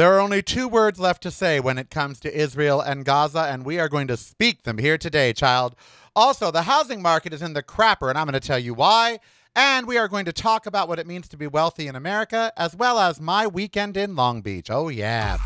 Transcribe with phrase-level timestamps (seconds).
[0.00, 3.40] There are only two words left to say when it comes to Israel and Gaza,
[3.40, 5.76] and we are going to speak them here today, child.
[6.16, 9.20] Also, the housing market is in the crapper, and I'm going to tell you why.
[9.54, 12.50] And we are going to talk about what it means to be wealthy in America,
[12.56, 14.70] as well as my weekend in Long Beach.
[14.70, 15.36] Oh, yeah.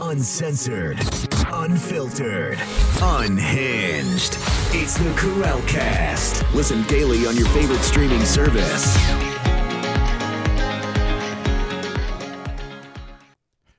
[0.00, 1.00] Uncensored,
[1.48, 2.60] unfiltered,
[3.02, 4.38] unhinged.
[4.70, 6.44] It's the Karel Cast.
[6.54, 9.31] Listen daily on your favorite streaming service.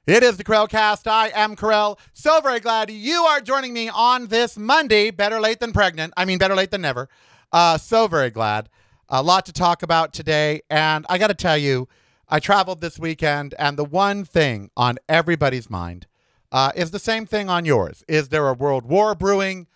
[0.05, 1.07] It is the Karel Cast.
[1.07, 1.97] I am Karel.
[2.11, 5.11] So very glad you are joining me on this Monday.
[5.11, 6.13] Better late than pregnant.
[6.17, 7.07] I mean, better late than never.
[7.53, 8.67] Uh, so very glad.
[9.07, 10.59] A lot to talk about today.
[10.69, 11.87] And I got to tell you,
[12.27, 16.07] I traveled this weekend, and the one thing on everybody's mind
[16.51, 18.03] uh, is the same thing on yours.
[18.09, 19.67] Is there a world war brewing?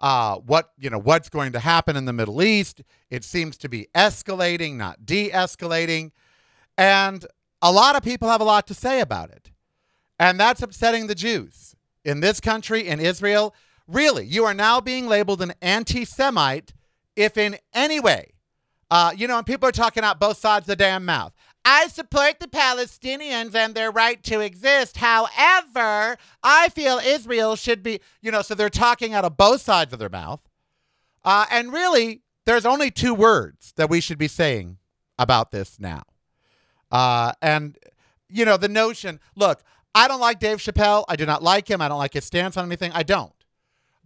[0.00, 0.98] Uh, what you know?
[0.98, 2.82] What's going to happen in the Middle East?
[3.08, 6.10] It seems to be escalating, not de-escalating,
[6.76, 7.24] and
[7.62, 9.52] a lot of people have a lot to say about it.
[10.18, 13.54] And that's upsetting the Jews in this country, in Israel.
[13.86, 16.72] Really, you are now being labeled an anti Semite
[17.14, 18.32] if in any way,
[18.90, 21.32] uh, you know, and people are talking out both sides of the damn mouth.
[21.64, 24.98] I support the Palestinians and their right to exist.
[24.98, 29.92] However, I feel Israel should be, you know, so they're talking out of both sides
[29.92, 30.40] of their mouth.
[31.24, 34.78] Uh, and really, there's only two words that we should be saying
[35.18, 36.04] about this now.
[36.92, 37.76] Uh, and,
[38.28, 39.64] you know, the notion look,
[39.96, 41.06] I don't like Dave Chappelle.
[41.08, 41.80] I do not like him.
[41.80, 42.92] I don't like his stance on anything.
[42.94, 43.32] I don't.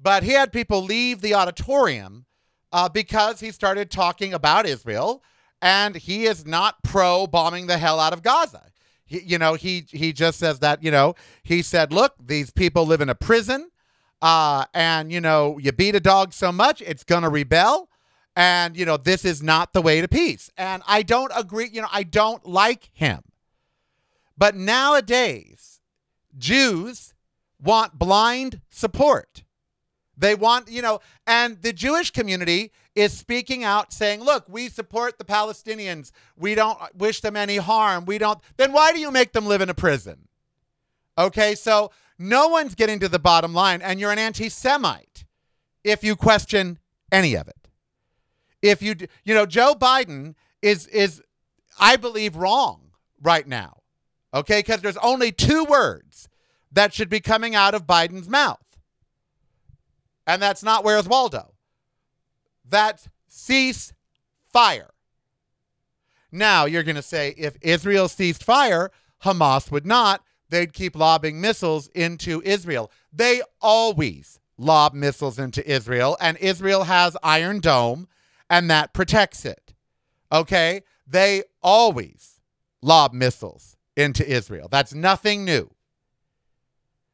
[0.00, 2.26] But he had people leave the auditorium
[2.72, 5.24] uh, because he started talking about Israel,
[5.60, 8.62] and he is not pro bombing the hell out of Gaza.
[9.04, 10.80] He, you know, he he just says that.
[10.84, 13.68] You know, he said, "Look, these people live in a prison,
[14.22, 17.88] uh, and you know, you beat a dog so much, it's gonna rebel."
[18.36, 20.52] And you know, this is not the way to peace.
[20.56, 21.68] And I don't agree.
[21.70, 23.22] You know, I don't like him.
[24.38, 25.69] But nowadays,
[26.40, 27.14] Jews
[27.62, 29.44] want blind support.
[30.16, 35.18] They want, you know, and the Jewish community is speaking out saying, look, we support
[35.18, 36.10] the Palestinians.
[36.36, 38.04] We don't wish them any harm.
[38.04, 38.38] We don't.
[38.56, 40.28] Then why do you make them live in a prison?
[41.16, 45.24] Okay, so no one's getting to the bottom line, and you're an anti Semite
[45.84, 46.78] if you question
[47.10, 47.68] any of it.
[48.60, 48.94] If you,
[49.24, 51.22] you know, Joe Biden is, is
[51.78, 52.90] I believe, wrong
[53.22, 53.78] right now.
[54.34, 56.28] Okay, because there's only two words
[56.72, 58.58] that should be coming out of Biden's mouth.
[60.26, 61.54] And that's not where's Waldo.
[62.68, 63.92] That's cease
[64.52, 64.90] fire.
[66.32, 68.90] Now, you're going to say if Israel ceased fire,
[69.24, 70.22] Hamas would not.
[70.48, 72.90] They'd keep lobbing missiles into Israel.
[73.12, 78.08] They always lob missiles into Israel, and Israel has Iron Dome,
[78.48, 79.74] and that protects it.
[80.30, 80.82] Okay?
[81.06, 82.40] They always
[82.82, 84.68] lob missiles into Israel.
[84.70, 85.70] That's nothing new.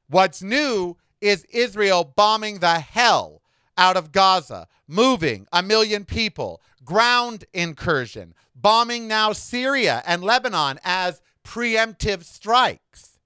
[0.08, 3.42] What's new is Israel bombing the hell
[3.76, 11.20] out of Gaza, moving a million people, ground incursion, bombing now Syria and Lebanon as
[11.44, 13.18] preemptive strikes.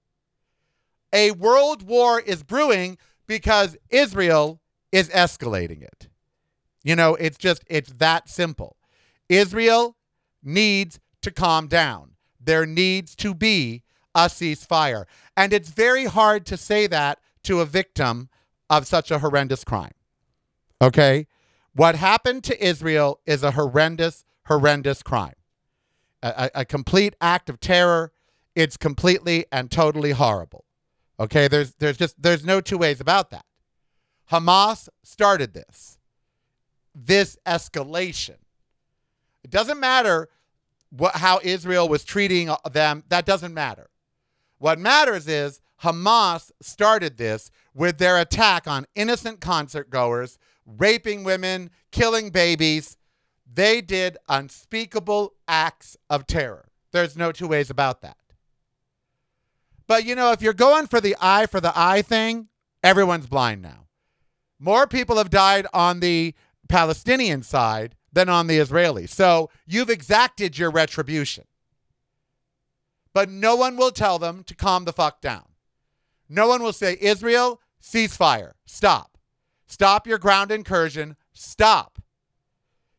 [1.13, 4.61] A world war is brewing because Israel
[4.91, 6.09] is escalating it.
[6.83, 8.77] You know, it's just, it's that simple.
[9.29, 9.97] Israel
[10.43, 12.13] needs to calm down.
[12.39, 13.83] There needs to be
[14.13, 15.05] a ceasefire.
[15.35, 18.29] And it's very hard to say that to a victim
[18.69, 19.93] of such a horrendous crime.
[20.81, 21.27] Okay?
[21.73, 25.35] What happened to Israel is a horrendous, horrendous crime.
[26.23, 28.11] A, a, a complete act of terror.
[28.55, 30.65] It's completely and totally horrible.
[31.19, 31.47] Okay?
[31.47, 33.45] There's there's just there's no two ways about that.
[34.31, 35.97] Hamas started this.
[36.93, 38.35] This escalation.
[39.43, 40.29] It doesn't matter
[40.89, 43.03] what, how Israel was treating uh, them.
[43.09, 43.89] That doesn't matter.
[44.61, 51.71] What matters is Hamas started this with their attack on innocent concert goers, raping women,
[51.91, 52.95] killing babies.
[53.51, 56.67] They did unspeakable acts of terror.
[56.91, 58.17] There's no two ways about that.
[59.87, 62.49] But you know, if you're going for the eye for the eye thing,
[62.83, 63.87] everyone's blind now.
[64.59, 66.35] More people have died on the
[66.69, 69.07] Palestinian side than on the Israeli.
[69.07, 71.45] So you've exacted your retribution
[73.13, 75.45] but no one will tell them to calm the fuck down.
[76.29, 79.17] No one will say, Israel, ceasefire, stop.
[79.67, 82.01] Stop your ground incursion, stop.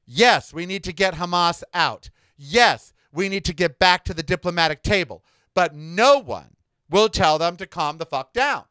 [0.07, 2.11] Yes, we need to get Hamas out.
[2.37, 5.25] Yes, we need to get back to the diplomatic table.
[5.55, 6.57] But no one
[6.91, 8.65] will tell them to calm the fuck down.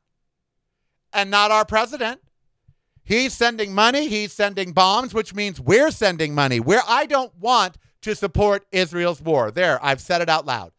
[1.14, 2.22] And not our president.
[3.04, 6.60] He's sending money, he's sending bombs, which means we're sending money.
[6.60, 9.52] Where I don't want to support Israel's war.
[9.52, 10.72] There, I've said it out loud.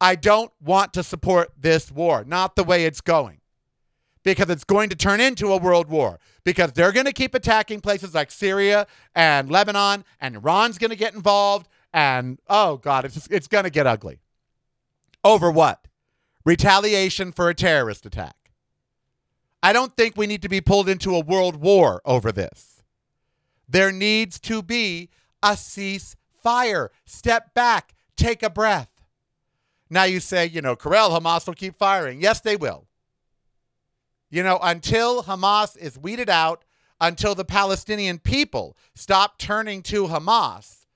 [0.00, 3.40] I don't want to support this war, not the way it's going,
[4.22, 7.80] because it's going to turn into a world war, because they're going to keep attacking
[7.80, 13.26] places like Syria and Lebanon, and Iran's going to get involved, and oh God, it's,
[13.28, 14.20] it's going to get ugly.
[15.22, 15.86] Over what?
[16.44, 18.36] Retaliation for a terrorist attack.
[19.62, 22.82] I don't think we need to be pulled into a world war over this.
[23.66, 25.08] There needs to be
[25.42, 26.88] a ceasefire.
[27.06, 28.90] Step back, take a breath.
[29.94, 32.20] Now you say, you know, Karel, Hamas will keep firing.
[32.20, 32.88] Yes, they will.
[34.28, 36.64] You know, until Hamas is weeded out,
[37.00, 40.86] until the Palestinian people stop turning to Hamas,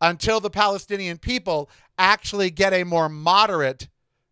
[0.00, 3.88] until the Palestinian people actually get a more moderate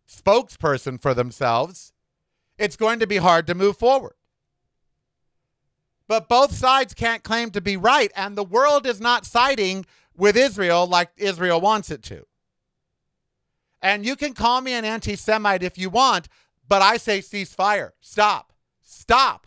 [0.08, 1.92] spokesperson for themselves,
[2.56, 4.14] it's going to be hard to move forward.
[6.06, 9.84] But both sides can't claim to be right, and the world is not siding
[10.16, 12.27] with Israel like Israel wants it to.
[13.80, 16.28] And you can call me an anti Semite if you want,
[16.68, 17.92] but I say ceasefire.
[18.00, 18.52] Stop.
[18.82, 19.46] Stop.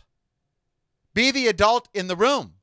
[1.14, 2.54] Be the adult in the room.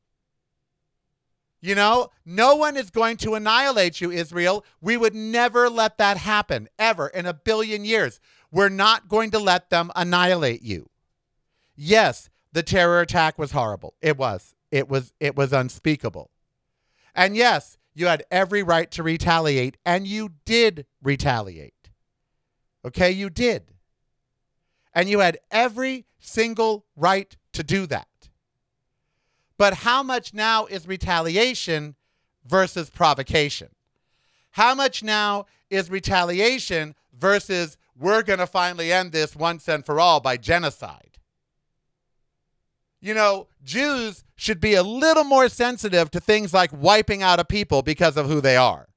[1.62, 4.66] You know, no one is going to annihilate you, Israel.
[4.80, 8.19] We would never let that happen, ever in a billion years.
[8.50, 10.89] We're not going to let them annihilate you.
[11.75, 13.94] Yes, the terror attack was horrible.
[14.01, 14.56] It was.
[14.71, 16.30] It was it was unspeakable.
[17.13, 21.92] And yes, you had every right to retaliate and you did retaliate.
[22.86, 23.74] Okay, you did.
[24.94, 28.07] And you had every single right to do that.
[29.57, 31.96] But how much now is retaliation
[32.46, 33.69] versus provocation?
[34.52, 40.00] How much now is retaliation versus we're going to finally end this once and for
[40.00, 41.19] all by genocide?
[43.01, 47.46] You know, Jews should be a little more sensitive to things like wiping out a
[47.46, 48.90] people because of who they are.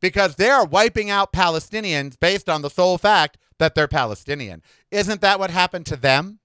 [0.00, 4.62] Because they're wiping out Palestinians based on the sole fact that they're Palestinian.
[4.90, 6.40] Isn't that what happened to them?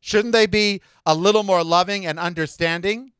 [0.00, 3.12] Shouldn't they be a little more loving and understanding?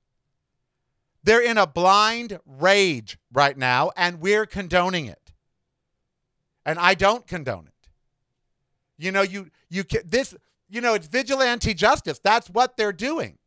[1.22, 5.32] They're in a blind rage right now, and we're condoning it.
[6.64, 7.88] And I don't condone it.
[8.96, 10.34] You know, you you this
[10.70, 12.20] you know, it's vigilante justice.
[12.22, 13.38] That's what they're doing.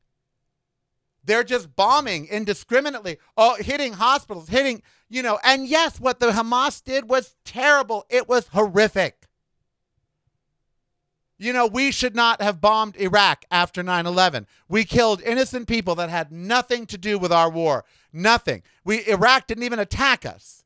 [1.26, 6.84] They're just bombing indiscriminately, oh, hitting hospitals, hitting, you know, and yes, what the Hamas
[6.84, 8.06] did was terrible.
[8.10, 9.28] It was horrific.
[11.38, 14.48] You know, we should not have bombed Iraq after 9 11.
[14.68, 17.86] We killed innocent people that had nothing to do with our war.
[18.12, 18.64] Nothing.
[18.84, 20.63] We, Iraq didn't even attack us.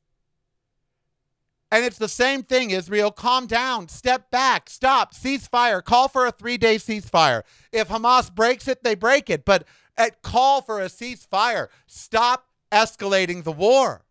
[1.70, 3.12] And it's the same thing, Israel.
[3.12, 7.44] Calm down, step back, stop, ceasefire, call for a three day ceasefire.
[7.72, 9.44] If Hamas breaks it, they break it.
[9.44, 9.66] But
[9.98, 14.06] at call for a ceasefire, stop escalating the war.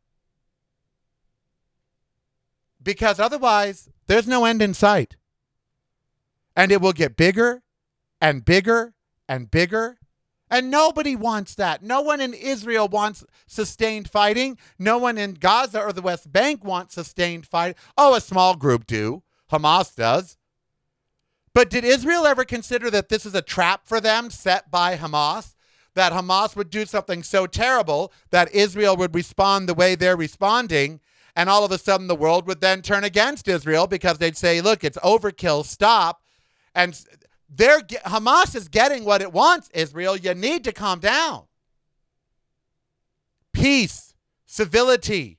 [2.82, 5.17] Because otherwise, there's no end in sight.
[6.55, 7.62] And it will get bigger
[8.20, 8.94] and bigger
[9.29, 9.99] and bigger.
[10.50, 11.82] And nobody wants that.
[11.82, 14.58] No one in Israel wants sustained fighting.
[14.78, 17.76] No one in Gaza or the West Bank wants sustained fight.
[17.98, 19.22] Oh, a small group do.
[19.50, 20.37] Hamas does.
[21.52, 25.54] But did Israel ever consider that this is a trap for them set by Hamas?
[25.94, 31.00] That Hamas would do something so terrible that Israel would respond the way they're responding,
[31.34, 34.60] and all of a sudden the world would then turn against Israel because they'd say,
[34.60, 36.20] look, it's overkill, stop
[36.76, 37.03] and
[37.48, 40.17] they're Hamas is getting what it wants, Israel.
[40.17, 41.44] You need to calm down.
[43.53, 44.15] Peace,
[44.46, 45.38] civility.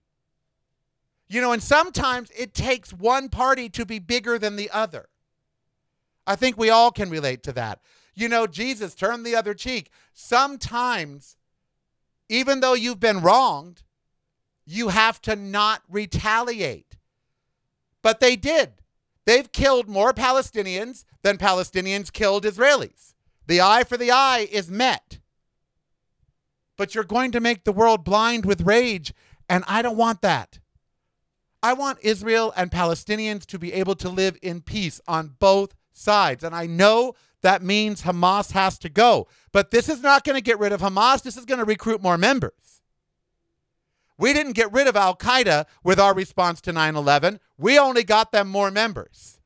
[1.27, 5.09] You know, and sometimes it takes one party to be bigger than the other.
[6.25, 7.79] I think we all can relate to that.
[8.15, 9.91] You know, Jesus turned the other cheek.
[10.13, 11.35] Sometimes,
[12.29, 13.83] even though you've been wronged,
[14.65, 16.97] you have to not retaliate.
[18.01, 18.73] But they did.
[19.25, 23.13] They've killed more Palestinians than Palestinians killed Israelis.
[23.47, 25.19] The eye for the eye is met.
[26.77, 29.13] But you're going to make the world blind with rage,
[29.49, 30.59] and I don't want that.
[31.63, 36.43] I want Israel and Palestinians to be able to live in peace on both sides.
[36.43, 39.27] And I know that means Hamas has to go.
[39.51, 41.23] But this is not going to get rid of Hamas.
[41.23, 42.81] This is going to recruit more members.
[44.19, 47.39] We didn't get rid of Al Qaeda with our response to 9 11.
[47.57, 49.36] We only got them more members.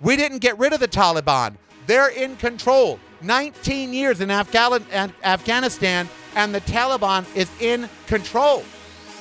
[0.00, 1.56] We didn't get rid of the Taliban.
[1.86, 2.98] They're in control.
[3.22, 8.62] 19 years in Afghanistan, and the Taliban is in control.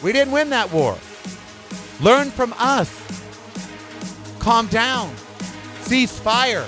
[0.03, 0.97] We didn't win that war.
[2.01, 2.91] Learn from us.
[4.39, 5.13] Calm down.
[5.81, 6.65] Cease fire.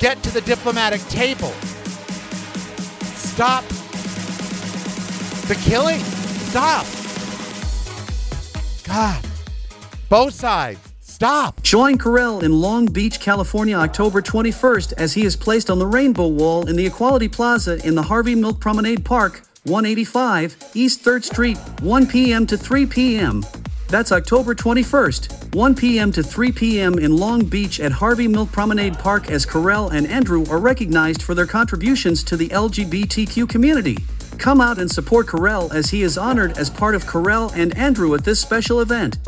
[0.00, 1.52] Get to the diplomatic table.
[3.14, 3.64] Stop
[5.46, 6.00] the killing.
[6.00, 6.86] Stop.
[8.86, 9.24] God.
[10.08, 10.91] Both sides.
[11.22, 11.62] Stop.
[11.62, 16.26] Join Karel in Long Beach, California, October 21st as he is placed on the Rainbow
[16.26, 21.58] Wall in the Equality Plaza in the Harvey Milk Promenade Park, 185 East 3rd Street,
[21.80, 22.44] 1 p.m.
[22.44, 23.44] to 3 p.m.
[23.86, 26.10] That's October 21st, 1 p.m.
[26.10, 26.98] to 3 p.m.
[26.98, 31.36] in Long Beach at Harvey Milk Promenade Park as Karel and Andrew are recognized for
[31.36, 33.96] their contributions to the LGBTQ community.
[34.38, 38.12] Come out and support Karel as he is honored as part of Karel and Andrew
[38.16, 39.18] at this special event.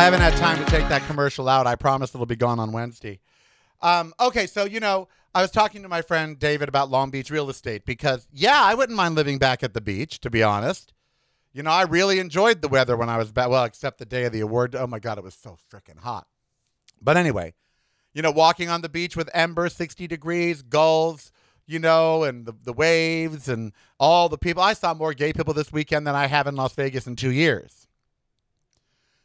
[0.00, 1.66] I haven't had time to take that commercial out.
[1.66, 3.20] I promise it'll be gone on Wednesday.
[3.82, 7.30] Um, okay, so you know, I was talking to my friend David about Long Beach
[7.30, 10.94] real estate because, yeah, I wouldn't mind living back at the beach, to be honest.
[11.52, 13.50] You know, I really enjoyed the weather when I was back.
[13.50, 14.74] Well, except the day of the award.
[14.74, 16.26] Oh my God, it was so freaking hot.
[17.02, 17.52] But anyway,
[18.14, 21.30] you know, walking on the beach with ember, 60 degrees, gulls,
[21.66, 24.62] you know, and the, the waves and all the people.
[24.62, 27.32] I saw more gay people this weekend than I have in Las Vegas in two
[27.32, 27.86] years.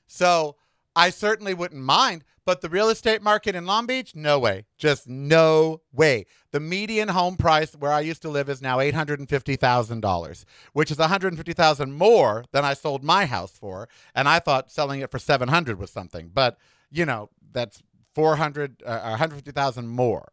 [0.05, 0.57] So
[0.95, 2.23] I certainly wouldn't mind.
[2.45, 4.65] But the real estate market in Long Beach, no way.
[4.77, 6.27] Just no way.
[6.51, 11.91] The median home price where I used to live is now $850,000, which is 150,000
[11.91, 15.89] more than I sold my house for, and I thought selling it for 700 was
[15.89, 16.29] something.
[16.31, 16.59] But,
[16.91, 17.81] you know, that's
[18.13, 20.31] 400 uh, 150,000 more.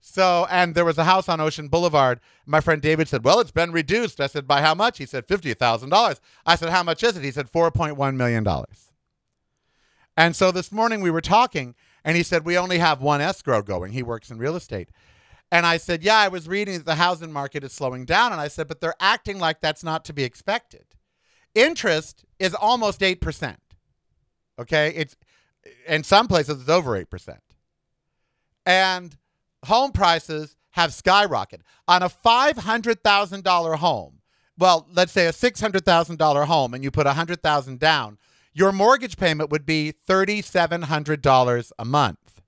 [0.00, 2.20] So, and there was a house on Ocean Boulevard.
[2.46, 4.20] My friend David said, Well, it's been reduced.
[4.20, 4.98] I said, By how much?
[4.98, 6.20] He said, $50,000.
[6.44, 7.24] I said, How much is it?
[7.24, 8.44] He said, $4.1 million.
[10.16, 13.62] And so this morning we were talking, and he said, We only have one escrow
[13.62, 13.92] going.
[13.92, 14.88] He works in real estate.
[15.52, 18.32] And I said, Yeah, I was reading that the housing market is slowing down.
[18.32, 20.84] And I said, But they're acting like that's not to be expected.
[21.54, 23.56] Interest is almost 8%.
[24.58, 24.88] Okay.
[24.94, 25.16] It's
[25.86, 27.38] in some places it's over 8%.
[28.64, 29.16] And
[29.64, 31.60] home prices have skyrocketed.
[31.88, 34.20] On a $500,000 home,
[34.58, 38.18] well, let's say a $600,000 home, and you put 100000 down,
[38.56, 42.40] your mortgage payment would be $3700 a month.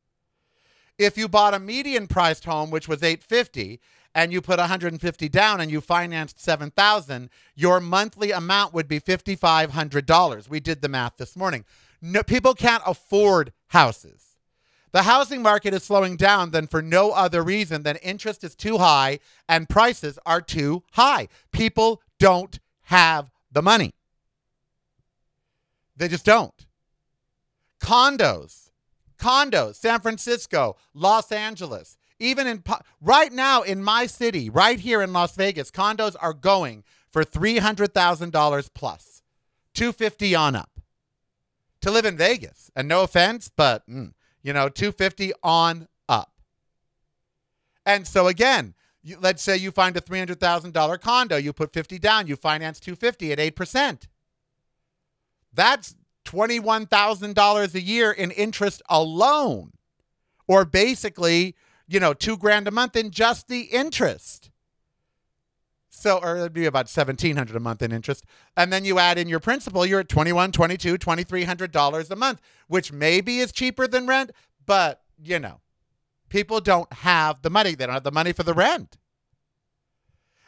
[0.97, 3.79] If you bought a median priced home which was 850
[4.15, 10.49] and you put 150 down and you financed 7000, your monthly amount would be $5500.
[10.49, 11.67] We did the math this morning.
[12.01, 14.39] No, people can't afford houses.
[14.93, 18.79] The housing market is slowing down then for no other reason than interest is too
[18.79, 21.29] high and prices are too high.
[21.53, 23.93] People don't have the money.
[25.99, 26.67] They just don't.
[27.81, 28.71] Condos,
[29.19, 32.63] condos, San Francisco, Los Angeles, even in
[33.01, 38.71] right now in my city, right here in Las Vegas, condos are going for $300,000
[38.75, 39.23] plus,
[39.75, 40.71] 250 on up.
[41.83, 42.73] To live in Vegas.
[42.75, 44.13] And no offense, but mm,
[44.43, 46.33] you know, 250 on up.
[47.87, 52.27] And so again, you, let's say you find a $300,000 condo, you put 50 down,
[52.27, 54.09] you finance 250 at 8%.
[55.53, 59.73] That's $21,000 a year in interest alone.
[60.47, 61.55] Or basically,
[61.87, 64.51] you know, 2 grand a month in just the interest.
[65.91, 68.25] So, or it'd be about 1700 a month in interest.
[68.57, 72.93] And then you add in your principal, you're at 21, 22, $2,300 a month, which
[72.93, 74.31] maybe is cheaper than rent,
[74.65, 75.61] but, you know,
[76.29, 77.75] people don't have the money.
[77.75, 78.97] They don't have the money for the rent.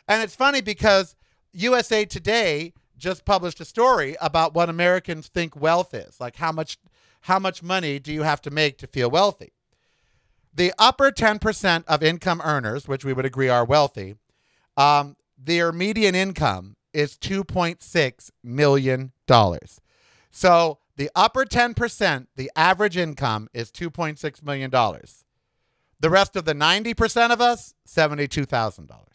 [0.06, 1.16] And it's funny because
[1.52, 6.20] USA Today just published a story about what Americans think wealth is.
[6.20, 6.78] Like how much
[7.22, 9.52] how much money do you have to make to feel wealthy?
[10.54, 14.16] The upper 10% of income earners, which we would agree are wealthy,
[14.76, 19.12] um, their median income is $2.6 million.
[20.30, 24.70] So the upper 10%, the average income is $2.6 million.
[24.70, 29.09] The rest of the 90% of us, $72,000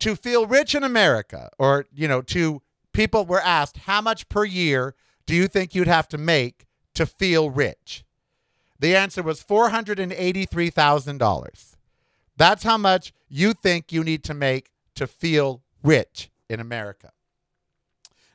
[0.00, 2.62] to feel rich in America, or, you know, to
[2.92, 4.94] people were asked, how much per year
[5.26, 8.04] do you think you'd have to make to feel rich?
[8.78, 11.76] The answer was $483,000.
[12.36, 17.12] That's how much you think you need to make to feel rich in America.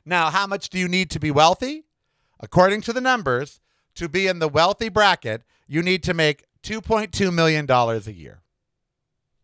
[0.04, 1.84] Now, how much do you need to be wealthy?
[2.40, 3.60] According to the numbers,
[3.94, 8.42] to be in the wealthy bracket, you need to make $2.2 million a year.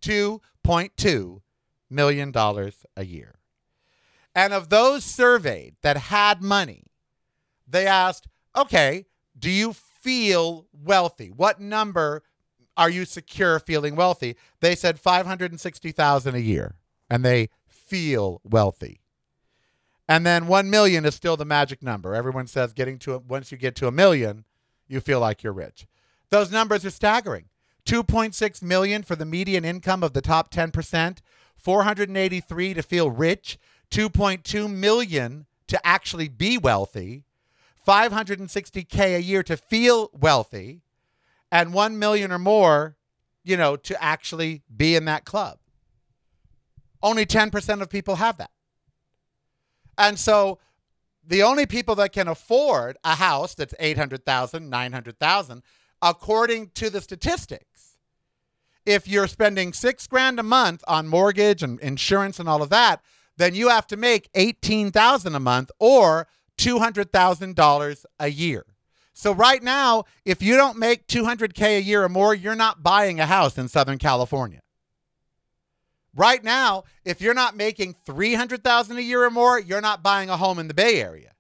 [0.03, 1.41] $2.2
[1.91, 3.37] million dollars a year.
[4.35, 6.85] And of those surveyed that had money,
[7.67, 9.07] they asked, okay,
[9.39, 11.29] do you feel wealthy?
[11.29, 12.23] What number
[12.77, 14.37] are you secure feeling wealthy?
[14.61, 16.77] They said 560,000 a year
[17.11, 19.01] and they feel wealthy.
[20.09, 22.15] And then 1 million is still the magic number.
[22.15, 24.45] Everyone says getting to once you get to a million,
[24.87, 25.87] you feel like you're rich.
[26.31, 27.47] Those numbers are staggering.
[27.85, 31.19] 2.6 million for the median income of the top 10%,
[31.59, 33.59] 483 to feel rich,
[33.91, 37.25] 2.2 million to actually be wealthy,
[37.87, 40.83] 560k a year to feel wealthy,
[41.51, 42.97] and 1 million or more,
[43.45, 45.59] you know, to actually be in that club.
[47.03, 48.51] Only 10% of people have that.
[49.97, 50.59] And so
[51.27, 55.63] the only people that can afford a house that's 800,000, 900,000
[56.01, 57.88] according to the statistics.
[58.89, 63.03] If you're spending 6 grand a month on mortgage and insurance and all of that,
[63.37, 66.27] then you have to make 18,000 a month or
[66.57, 68.65] $200,000 a year.
[69.13, 73.21] So right now, if you don't make 200k a year or more, you're not buying
[73.21, 74.63] a house in Southern California.
[76.17, 80.39] Right now, if you're not making 300,000 a year or more, you're not buying a
[80.39, 81.35] home in the Bay Area.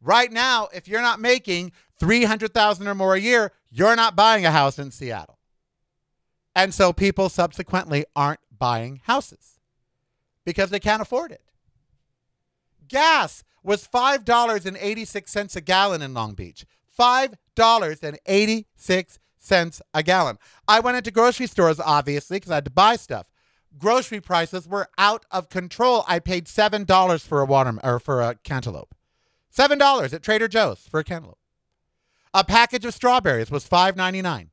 [0.00, 4.50] Right now, if you're not making 300,000 or more a year, you're not buying a
[4.50, 5.33] house in Seattle.
[6.54, 9.58] And so people subsequently aren't buying houses
[10.44, 11.42] because they can't afford it.
[12.86, 16.64] Gas was $5.86 a gallon in Long Beach.
[16.98, 20.38] $5.86 a gallon.
[20.68, 23.30] I went into grocery stores, obviously, because I had to buy stuff.
[23.76, 26.04] Grocery prices were out of control.
[26.06, 28.94] I paid $7 for a water or for a cantaloupe.
[29.52, 31.38] $7 at Trader Joe's for a cantaloupe.
[32.32, 34.50] A package of strawberries was $5.99.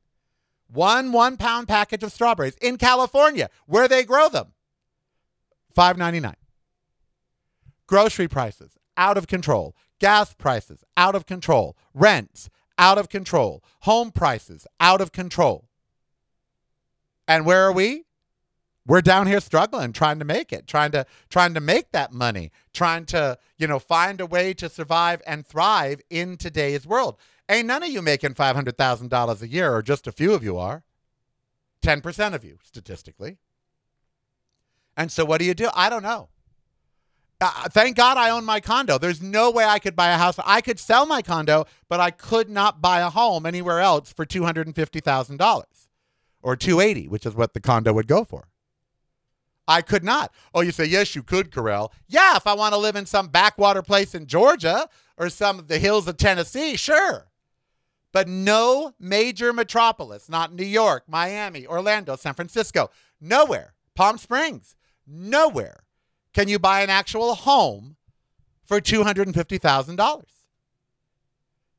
[0.72, 4.54] One one pound package of strawberries in California, where they grow them.
[5.76, 6.34] $5.99.
[7.86, 9.76] Grocery prices out of control.
[10.00, 11.76] Gas prices out of control.
[11.92, 12.48] Rents
[12.78, 13.62] out of control.
[13.80, 15.68] Home prices out of control.
[17.28, 18.04] And where are we?
[18.84, 22.50] We're down here struggling, trying to make it, trying to trying to make that money,
[22.72, 27.16] trying to, you know, find a way to survive and thrive in today's world.
[27.48, 30.82] Ain't none of you making $500,000 a year, or just a few of you are.
[31.82, 33.38] 10% of you, statistically.
[34.96, 35.68] And so what do you do?
[35.74, 36.28] I don't know.
[37.40, 38.98] Uh, thank God I own my condo.
[38.98, 40.36] There's no way I could buy a house.
[40.44, 44.24] I could sell my condo, but I could not buy a home anywhere else for
[44.24, 45.64] $250,000
[46.40, 48.51] or 280, which is what the condo would go for.
[49.68, 50.32] I could not.
[50.54, 51.92] Oh, you say, yes, you could, Karel.
[52.08, 55.68] Yeah, if I want to live in some backwater place in Georgia or some of
[55.68, 57.28] the hills of Tennessee, sure.
[58.12, 64.74] But no major metropolis, not New York, Miami, Orlando, San Francisco, nowhere, Palm Springs,
[65.06, 65.84] nowhere
[66.34, 67.96] can you buy an actual home
[68.64, 70.22] for $250,000.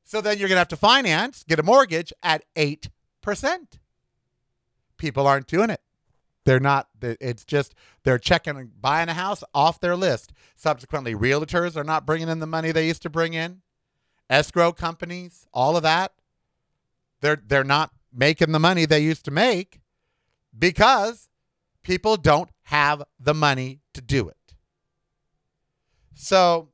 [0.03, 2.89] So then you're going to have to finance, get a mortgage at 8%.
[4.97, 5.81] People aren't doing it.
[6.45, 10.33] They're not, it's just, they're checking, buying a house off their list.
[10.55, 13.61] Subsequently, realtors are not bringing in the money they used to bring in.
[14.29, 16.13] Escrow companies, all of that.
[17.21, 19.79] They're, they're not making the money they used to make
[20.57, 21.29] because
[21.83, 24.35] people don't have the money to do it.
[26.13, 26.69] So,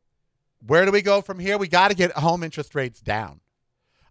[0.66, 1.58] where do we go from here?
[1.58, 3.40] We got to get home interest rates down.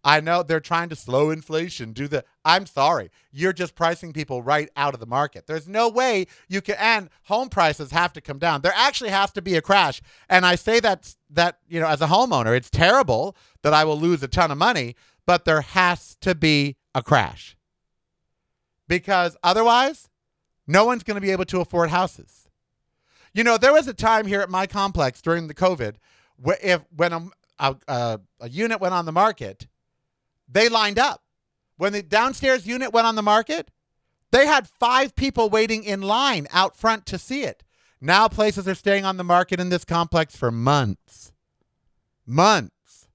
[0.04, 3.10] I know they're trying to slow inflation, do the I'm sorry.
[3.30, 5.46] You're just pricing people right out of the market.
[5.46, 8.62] There's no way you can and home prices have to come down.
[8.62, 10.00] There actually has to be a crash.
[10.28, 13.98] And I say that that, you know, as a homeowner, it's terrible that I will
[13.98, 17.56] lose a ton of money, but there has to be a crash.
[18.86, 20.08] Because otherwise,
[20.66, 22.48] no one's going to be able to afford houses.
[23.34, 25.96] You know, there was a time here at my complex during the COVID
[26.36, 27.12] where if when
[27.58, 29.66] a, a, a unit went on the market,
[30.48, 31.22] they lined up.
[31.76, 33.70] When the downstairs unit went on the market,
[34.32, 37.62] they had five people waiting in line out front to see it.
[38.00, 41.32] Now places are staying on the market in this complex for months.
[42.26, 43.08] Months.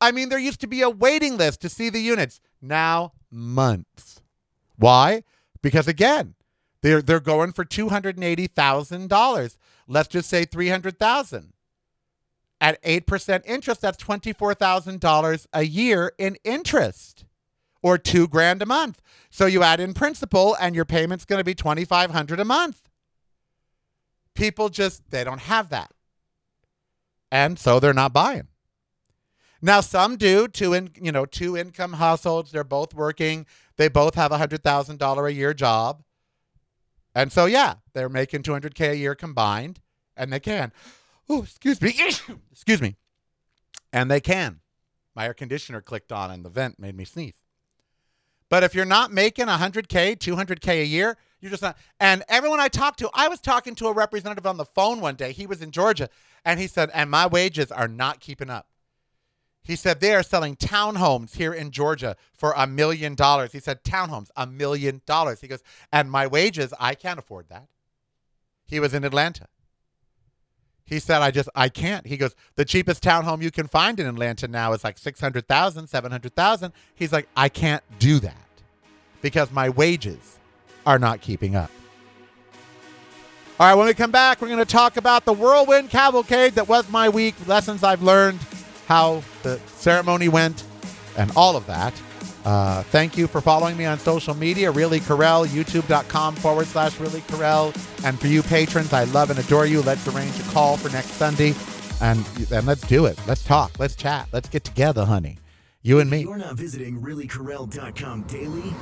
[0.00, 2.40] I mean, there used to be a waiting list to see the units.
[2.60, 4.20] Now, months.
[4.76, 5.22] Why?
[5.62, 6.34] Because again,
[6.80, 9.56] they're they're going for two hundred and eighty thousand dollars.
[9.86, 11.52] Let's just say three hundred thousand.
[12.62, 17.26] At eight percent interest, that's twenty four thousand dollars a year in interest,
[17.82, 19.02] or two grand a month.
[19.30, 22.46] So you add in principal, and your payment's going to be twenty five hundred a
[22.46, 22.88] month.
[24.34, 25.92] People just they don't have that,
[27.32, 28.48] and so they're not buying.
[29.60, 32.52] Now some do two in you know two income households.
[32.52, 33.46] They're both working.
[33.76, 36.04] They both have a hundred thousand dollar a year job
[37.14, 39.80] and so, yeah, they're making 200K a year combined,
[40.16, 40.72] and they can.
[41.32, 41.94] Oh, excuse me.
[42.52, 42.96] excuse me.
[43.90, 44.60] And they can.
[45.14, 47.42] My air conditioner clicked on, and the vent made me sneeze.
[48.50, 51.78] But if you're not making 100K, 200K a year, You're just not.
[51.98, 55.14] And everyone I talked to, I was talking to a representative on the phone one
[55.14, 55.32] day.
[55.32, 56.10] He was in Georgia,
[56.44, 58.68] and he said, and my wages are not keeping up.
[59.64, 63.52] He said they are selling townhomes here in Georgia for a million dollars.
[63.52, 65.40] He said townhomes, a million dollars.
[65.40, 67.68] He goes, and my wages, I can't afford that.
[68.66, 69.46] He was in Atlanta.
[70.92, 72.06] He said, I just, I can't.
[72.06, 76.72] He goes, the cheapest townhome you can find in Atlanta now is like 600,000, 700,000.
[76.94, 78.36] He's like, I can't do that
[79.22, 80.38] because my wages
[80.84, 81.70] are not keeping up.
[83.58, 86.68] All right, when we come back, we're going to talk about the whirlwind cavalcade that
[86.68, 88.40] was my week, lessons I've learned,
[88.86, 90.62] how the ceremony went,
[91.16, 91.94] and all of that.
[92.44, 97.20] Uh, thank you for following me on social media, Really Karel, youtube.com forward slash Really
[97.22, 97.72] Karel.
[98.04, 99.82] And for you patrons, I love and adore you.
[99.82, 101.54] Let's arrange a call for next Sunday
[102.02, 103.18] and, and let's do it.
[103.26, 103.78] Let's talk.
[103.78, 104.28] Let's chat.
[104.32, 105.38] Let's get together, honey.
[105.82, 106.22] You and me.
[106.22, 108.74] You're not visiting reallykarel.com daily?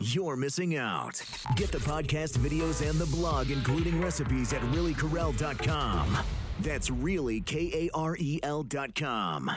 [0.00, 1.22] You're missing out.
[1.56, 6.18] Get the podcast videos and the blog, including recipes at reallykarel.com.
[6.60, 9.50] That's really K A R E L.com.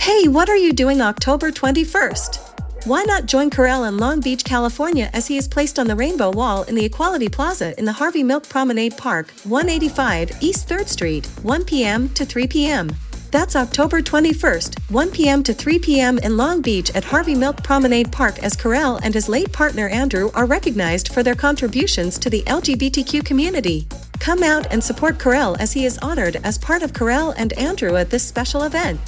[0.00, 2.86] Hey, what are you doing October 21st?
[2.86, 6.30] Why not join Karel in Long Beach, California as he is placed on the Rainbow
[6.30, 11.26] Wall in the Equality Plaza in the Harvey Milk Promenade Park, 185 East 3rd Street,
[11.42, 12.08] 1 p.m.
[12.14, 12.90] to 3 p.m.
[13.30, 15.42] That's October 21st, 1 p.m.
[15.42, 16.18] to 3 p.m.
[16.20, 20.30] in Long Beach at Harvey Milk Promenade Park as Karel and his late partner Andrew
[20.32, 23.86] are recognized for their contributions to the LGBTQ community.
[24.18, 27.96] Come out and support Karel as he is honored as part of Karel and Andrew
[27.96, 28.98] at this special event.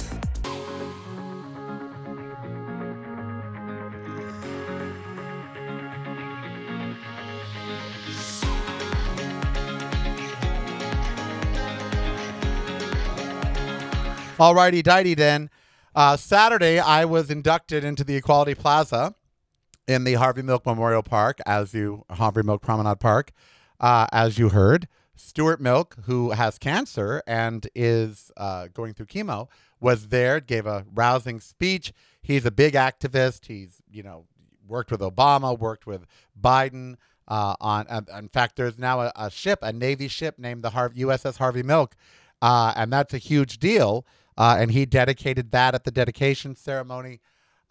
[14.43, 15.49] Alrighty, dighty then.
[15.95, 19.15] Uh, Saturday, I was inducted into the Equality Plaza
[19.87, 23.31] in the Harvey Milk Memorial Park, as you Harvey Milk Promenade Park,
[23.79, 24.89] uh, as you heard.
[25.15, 29.47] Stuart Milk, who has cancer and is uh, going through chemo,
[29.79, 31.93] was there, gave a rousing speech.
[32.21, 33.45] He's a big activist.
[33.45, 34.25] He's you know
[34.67, 36.05] worked with Obama, worked with
[36.37, 36.97] Biden.
[37.29, 40.89] Uh, on in fact, there's now a, a, ship, a Navy ship named the Har-
[40.89, 41.95] USS Harvey Milk,
[42.43, 44.05] uh, and that's a huge deal.
[44.37, 47.21] Uh, and he dedicated that at the dedication ceremony.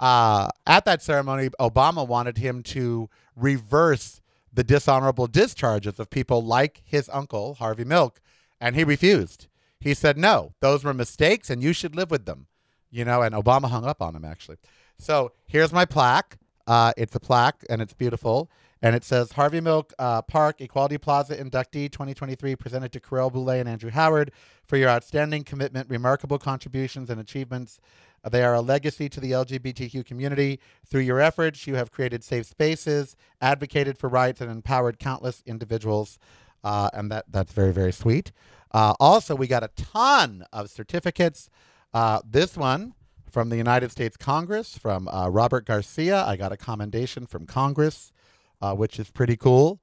[0.01, 6.83] Uh, at that ceremony, Obama wanted him to reverse the dishonorable discharges of people like
[6.85, 8.21] his uncle, Harvey Milk,
[8.61, 9.47] and he refused.
[9.79, 12.47] He said, no, those were mistakes and you should live with them.
[12.91, 14.57] You know, and Obama hung up on him, actually.
[14.99, 16.39] So here's my plaque.
[16.67, 18.51] Uh, it's a plaque and it's beautiful.
[18.83, 23.61] And it says Harvey Milk uh, Park Equality Plaza inductee 2023 presented to Karel Bouley
[23.61, 24.33] and Andrew Howard
[24.67, 27.79] for your outstanding commitment, remarkable contributions, and achievements.
[28.25, 30.59] Uh, they are a legacy to the LGBTQ community.
[30.85, 36.19] Through your efforts, you have created safe spaces, advocated for rights, and empowered countless individuals.
[36.65, 38.33] Uh, and that that's very very sweet.
[38.73, 41.49] Uh, also, we got a ton of certificates.
[41.95, 42.95] Uh, this one
[43.31, 46.25] from the United States Congress from uh, Robert Garcia.
[46.25, 48.13] I got a commendation from Congress
[48.63, 49.81] uh, which is pretty cool.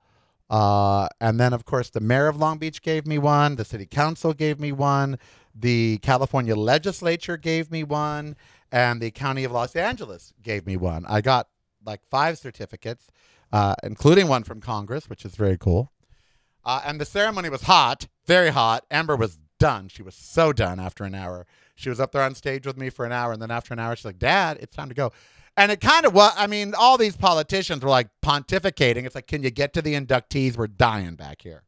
[0.49, 3.55] Uh, and then, of course, the mayor of Long Beach gave me one.
[3.55, 5.19] The city council gave me one.
[5.53, 8.35] The California legislature gave me one.
[8.71, 11.05] And the county of Los Angeles gave me one.
[11.07, 11.49] I got
[11.85, 13.07] like five certificates,
[13.51, 15.91] uh, including one from Congress, which is very cool.
[16.65, 18.85] Uh, and the ceremony was hot, very hot.
[18.91, 19.87] Ember was done.
[19.89, 21.45] She was so done after an hour.
[21.75, 23.31] She was up there on stage with me for an hour.
[23.31, 25.11] And then after an hour, she's like, Dad, it's time to go.
[25.55, 29.05] And it kind of was, I mean, all these politicians were like pontificating.
[29.05, 30.57] It's like, can you get to the inductees?
[30.57, 31.63] We're dying back here.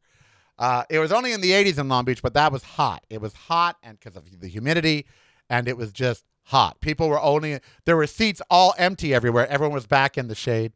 [0.58, 3.04] Uh, it was only in the 80s in Long Beach, but that was hot.
[3.10, 5.06] It was hot and because of the humidity,
[5.50, 6.80] and it was just hot.
[6.80, 9.48] People were only, there were seats all empty everywhere.
[9.48, 10.72] Everyone was back in the shade.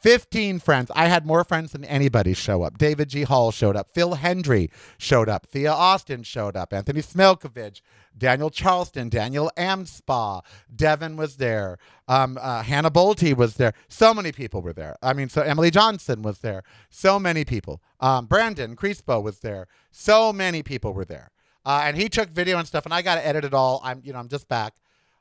[0.00, 0.90] 15 friends.
[0.94, 2.78] I had more friends than anybody show up.
[2.78, 3.22] David G.
[3.22, 3.90] Hall showed up.
[3.90, 5.46] Phil Hendrie showed up.
[5.46, 6.72] Thea Austin showed up.
[6.72, 7.82] Anthony Smelkovich,
[8.16, 10.42] Daniel Charleston, Daniel Amspa,
[10.74, 11.78] Devin was there.
[12.08, 13.74] Um, uh, Hannah Bolte was there.
[13.88, 14.96] So many people were there.
[15.02, 16.62] I mean, so Emily Johnson was there.
[16.88, 17.82] So many people.
[18.00, 19.68] Um, Brandon Crispo was there.
[19.90, 21.30] So many people were there.
[21.64, 23.82] Uh, and he took video and stuff, and I got to edit it all.
[23.84, 24.74] I'm, you know, I'm just back.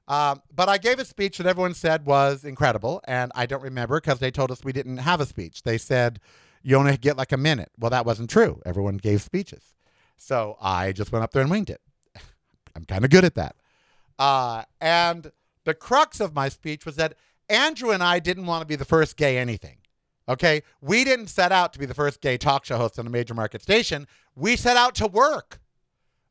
[0.10, 4.02] Um, but I gave a speech that everyone said was incredible, and I don't remember
[4.02, 5.62] because they told us we didn't have a speech.
[5.62, 6.19] They said
[6.63, 7.72] you only get like a minute.
[7.78, 8.60] Well, that wasn't true.
[8.65, 9.76] Everyone gave speeches,
[10.17, 11.80] so I just went up there and winged it.
[12.76, 13.56] I'm kind of good at that.
[14.17, 15.32] Uh, and
[15.63, 17.13] the crux of my speech was that
[17.48, 19.78] Andrew and I didn't want to be the first gay anything.
[20.28, 23.12] Okay, we didn't set out to be the first gay talk show host on a
[23.12, 24.08] major market station.
[24.36, 25.60] We set out to work.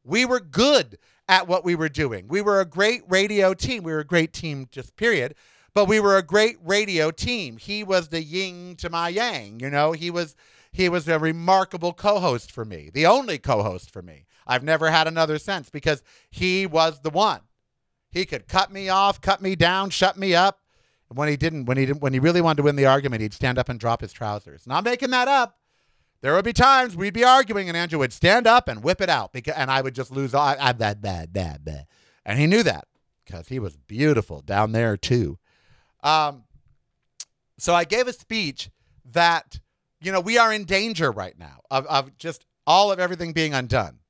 [0.02, 2.26] We were good at what we were doing.
[2.28, 3.82] We were a great radio team.
[3.82, 5.34] We were a great team, just period.
[5.74, 7.56] but we were a great radio team.
[7.58, 9.92] He was the yin to my yang, you know.
[9.92, 10.34] He was
[10.72, 14.26] he was a remarkable co-host for me, the only co-host for me.
[14.46, 17.40] I've never had another since because he was the one.
[18.10, 20.60] He could cut me off, cut me down, shut me up.
[21.08, 23.34] When he didn't, when he didn't, when he really wanted to win the argument, he'd
[23.34, 24.66] stand up and drop his trousers.
[24.66, 25.58] Not making that up.
[26.20, 29.09] There would be times we'd be arguing, and Andrew would stand up and whip it
[29.09, 30.35] out, because, and I would just lose.
[30.35, 31.87] all I, I that, bad, bad, bad,
[32.24, 32.87] and he knew that
[33.24, 35.38] because he was beautiful down there too.
[36.02, 36.44] Um,
[37.59, 38.70] so I gave a speech
[39.04, 39.61] that
[40.00, 43.54] you know we are in danger right now of, of just all of everything being
[43.54, 44.00] undone,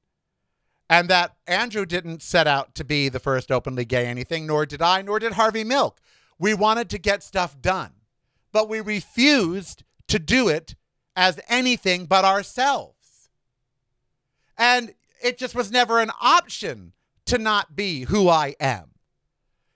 [0.89, 4.81] and that Andrew didn't set out to be the first openly gay anything, nor did
[4.81, 6.01] I, nor did Harvey Milk.
[6.39, 7.93] We wanted to get stuff done,
[8.51, 10.75] but we refused to do it
[11.19, 13.29] as anything but ourselves.
[14.57, 16.93] And it just was never an option
[17.27, 18.91] to not be who I am.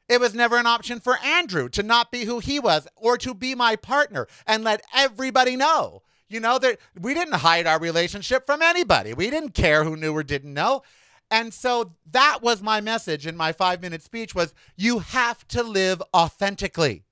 [0.09, 3.35] It was never an option for Andrew to not be who he was or to
[3.35, 6.03] be my partner and let everybody know.
[6.29, 9.13] You know, that we didn't hide our relationship from anybody.
[9.13, 10.83] We didn't care who knew or didn't know.
[11.29, 16.01] And so that was my message in my 5-minute speech was you have to live
[16.15, 17.03] authentically.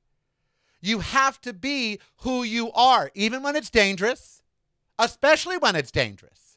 [0.81, 4.43] You have to be who you are, even when it's dangerous,
[4.99, 6.57] especially when it's dangerous.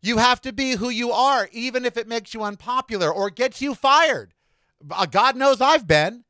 [0.00, 3.60] You have to be who you are, even if it makes you unpopular or gets
[3.60, 4.34] you fired.
[4.88, 6.24] Uh, God knows I've been.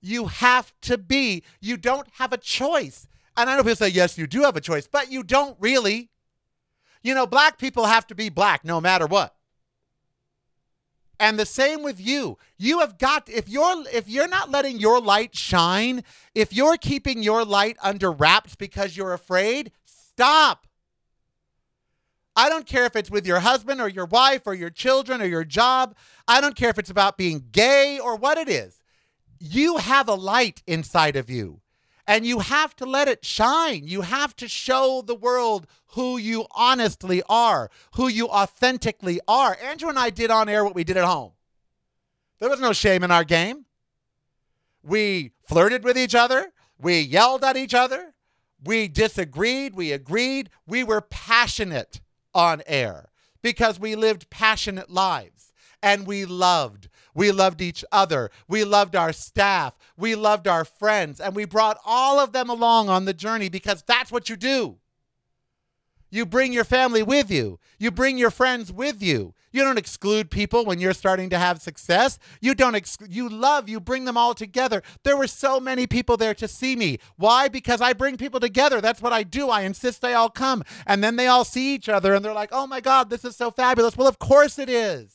[0.00, 1.42] You have to be.
[1.60, 3.08] You don't have a choice.
[3.36, 6.10] And I know people say, yes, you do have a choice, but you don't really.
[7.02, 9.35] You know, black people have to be black no matter what.
[11.18, 12.38] And the same with you.
[12.58, 17.22] You have got if you're if you're not letting your light shine, if you're keeping
[17.22, 20.66] your light under wraps because you're afraid, stop.
[22.38, 25.26] I don't care if it's with your husband or your wife or your children or
[25.26, 25.96] your job.
[26.28, 28.82] I don't care if it's about being gay or what it is.
[29.40, 31.62] You have a light inside of you
[32.06, 33.86] and you have to let it shine.
[33.86, 39.56] You have to show the world who you honestly are, who you authentically are.
[39.62, 41.32] Andrew and I did on air what we did at home.
[42.38, 43.64] There was no shame in our game.
[44.82, 48.14] We flirted with each other, we yelled at each other,
[48.62, 52.02] we disagreed, we agreed, we were passionate
[52.34, 53.08] on air
[53.42, 55.50] because we lived passionate lives
[55.82, 56.88] and we loved.
[57.14, 58.30] We loved each other.
[58.46, 59.78] We loved our staff.
[59.96, 61.18] We loved our friends.
[61.20, 64.76] And we brought all of them along on the journey because that's what you do.
[66.10, 67.58] You bring your family with you.
[67.78, 69.34] You bring your friends with you.
[69.50, 72.18] You don't exclude people when you're starting to have success.
[72.40, 74.82] You don't ex- you love, you bring them all together.
[75.02, 76.98] There were so many people there to see me.
[77.16, 77.48] Why?
[77.48, 78.80] Because I bring people together.
[78.80, 79.48] That's what I do.
[79.48, 80.62] I insist they all come.
[80.86, 83.34] And then they all see each other and they're like, "Oh my god, this is
[83.34, 85.14] so fabulous." Well, of course it is.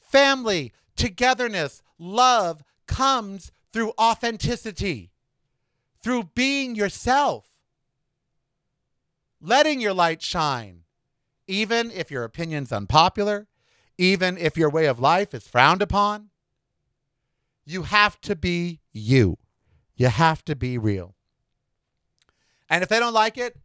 [0.00, 5.10] Family, togetherness, love comes through authenticity.
[6.00, 7.57] Through being yourself
[9.40, 10.82] letting your light shine,
[11.46, 13.48] even if your opinion's unpopular,
[13.96, 16.30] even if your way of life is frowned upon.
[17.64, 19.38] You have to be you.
[19.96, 21.14] You have to be real.
[22.70, 23.56] And if they don't like it,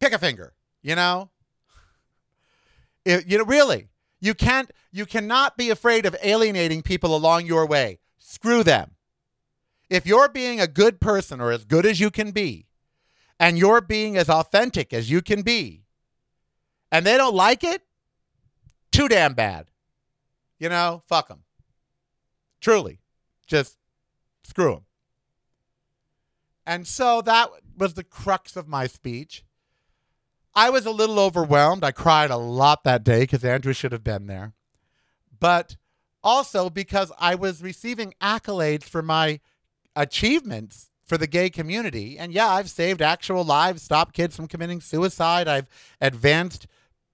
[0.00, 1.30] pick a finger, you know?
[3.04, 3.88] If, you know, really,
[4.20, 7.98] you can't you cannot be afraid of alienating people along your way.
[8.18, 8.92] Screw them.
[9.88, 12.66] If you're being a good person or as good as you can be,
[13.38, 15.84] and you're being as authentic as you can be,
[16.90, 17.82] and they don't like it,
[18.90, 19.70] too damn bad.
[20.58, 21.44] You know, fuck them.
[22.60, 23.00] Truly,
[23.46, 23.76] just
[24.42, 24.84] screw them.
[26.66, 29.44] And so that was the crux of my speech.
[30.54, 31.84] I was a little overwhelmed.
[31.84, 34.54] I cried a lot that day because Andrew should have been there.
[35.38, 35.76] But
[36.22, 39.40] also because I was receiving accolades for my
[39.94, 42.18] achievements for the gay community.
[42.18, 45.48] And yeah, I've saved actual lives, stopped kids from committing suicide.
[45.48, 45.68] I've
[46.02, 46.66] advanced,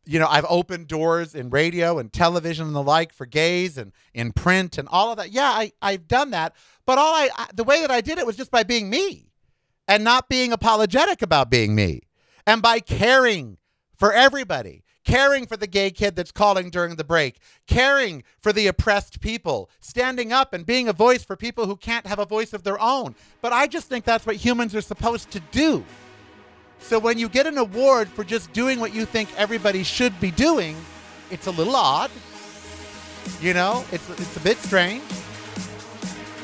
[0.05, 3.93] you know, I've opened doors in radio and television and the like for gays and
[4.13, 5.31] in print and all of that.
[5.31, 6.55] Yeah, I, I've done that.
[6.85, 9.29] But all I, I the way that I did it was just by being me
[9.87, 12.03] and not being apologetic about being me
[12.47, 13.59] and by caring
[13.97, 18.67] for everybody caring for the gay kid that's calling during the break, caring for the
[18.67, 22.53] oppressed people, standing up and being a voice for people who can't have a voice
[22.53, 23.15] of their own.
[23.41, 25.85] But I just think that's what humans are supposed to do.
[26.81, 30.31] So when you get an award for just doing what you think everybody should be
[30.31, 30.77] doing,
[31.31, 32.11] it's a little odd.
[33.41, 35.03] You know, it's, it's a bit strange.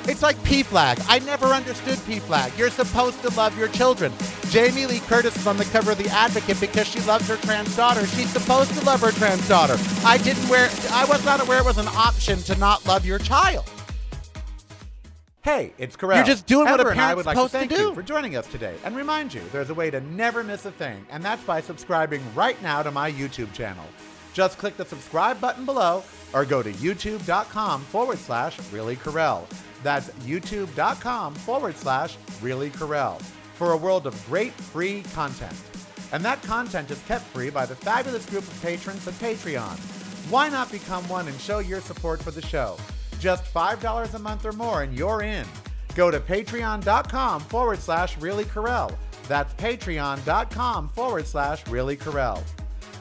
[0.08, 1.04] It's like PFLAG.
[1.08, 2.56] I never understood PFLAG.
[2.58, 4.12] You're supposed to love your children.
[4.48, 7.76] Jamie Lee Curtis is on the cover of The Advocate because she loves her trans
[7.76, 8.06] daughter.
[8.06, 9.76] She's supposed to love her trans daughter.
[10.04, 13.18] I didn't wear I was not aware it was an option to not love your
[13.18, 13.70] child.
[15.42, 16.16] Hey, it's Karel.
[16.16, 17.80] You're just doing what a Ember and I parent's would like supposed to to thank
[17.80, 17.88] do.
[17.88, 20.72] you for joining us today and remind you there's a way to never miss a
[20.72, 23.84] thing, and that's by subscribing right now to my YouTube channel.
[24.34, 29.48] Just click the subscribe button below or go to youtube.com forward slash really Karel.
[29.82, 33.14] That's youtube.com forward slash really Karel
[33.54, 35.56] for a world of great free content.
[36.12, 39.78] And that content is kept free by the fabulous group of patrons at Patreon.
[40.30, 42.76] Why not become one and show your support for the show?
[43.18, 45.46] Just $5 a month or more and you're in.
[45.94, 48.96] Go to patreon.com forward slash really Karel.
[49.28, 52.42] That's patreon.com forward slash really Karel.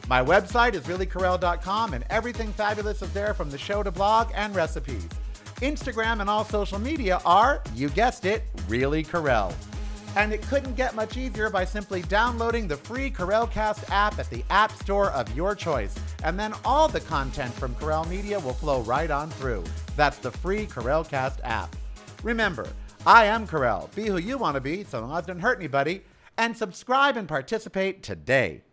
[0.09, 4.55] My website is reallykarel.com and everything fabulous is there from the show to blog and
[4.55, 5.07] recipes.
[5.61, 9.53] Instagram and all social media are, you guessed it, Really Karel.
[10.15, 14.43] And it couldn't get much easier by simply downloading the free KarelCast app at the
[14.49, 15.95] App Store of your choice.
[16.23, 19.63] And then all the content from Karel Media will flow right on through.
[19.95, 21.75] That's the free KarelCast app.
[22.23, 22.67] Remember,
[23.05, 23.89] I am Karel.
[23.95, 26.01] Be who you want to be so long as it doesn't hurt anybody.
[26.37, 28.63] And subscribe and participate today.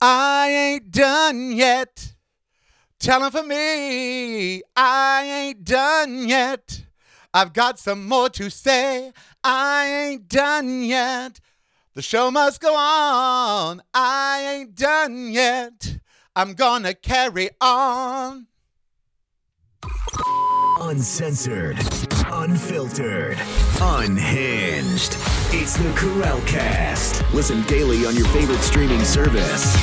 [0.00, 2.14] I ain't done yet.
[3.00, 6.82] Tell 'em for me, I ain't done yet.
[7.32, 9.12] I've got some more to say.
[9.44, 11.38] I ain't done yet.
[11.94, 13.82] The show must go on.
[13.94, 15.98] I ain't done yet.
[16.34, 18.46] I'm gonna carry on.
[20.80, 21.78] Uncensored,
[22.32, 23.38] unfiltered,
[23.80, 25.16] unhinged.
[25.52, 27.22] It's the Karel Cast.
[27.32, 29.76] Listen daily on your favorite streaming service.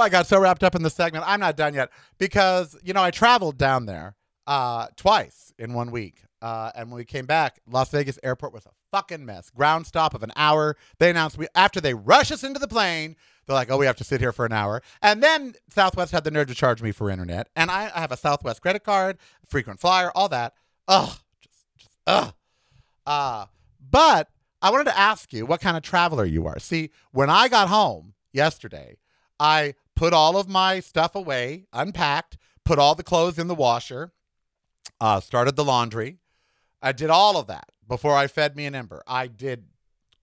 [0.00, 1.24] I got so wrapped up in the segment.
[1.26, 5.90] I'm not done yet because you know I traveled down there uh, twice in one
[5.90, 9.50] week, uh, and when we came back, Las Vegas airport was a fucking mess.
[9.50, 10.76] Ground stop of an hour.
[10.98, 13.16] They announced we after they rush us into the plane.
[13.46, 16.24] They're like, "Oh, we have to sit here for an hour," and then Southwest had
[16.24, 19.18] the nerve to charge me for internet, and I, I have a Southwest credit card,
[19.46, 20.54] frequent flyer, all that.
[20.88, 22.34] Ugh, just, just ugh.
[23.06, 23.46] Uh,
[23.90, 24.28] but
[24.62, 26.58] I wanted to ask you what kind of traveler you are.
[26.58, 28.98] See, when I got home yesterday,
[29.38, 34.14] I put all of my stuff away, unpacked, put all the clothes in the washer,
[34.98, 36.16] uh, started the laundry.
[36.80, 39.02] I did all of that before I fed me an ember.
[39.06, 39.66] I did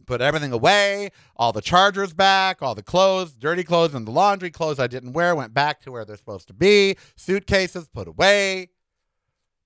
[0.08, 4.50] put everything away, all the chargers back, all the clothes, dirty clothes in the laundry,
[4.50, 8.70] clothes I didn't wear went back to where they're supposed to be, suitcases put away.